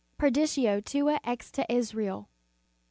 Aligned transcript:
Fei 0.21 0.31
ditio 0.31 0.81
tua 0.83 1.19
ex 1.23 1.51
te 1.51 1.63
Israel! 1.69 2.27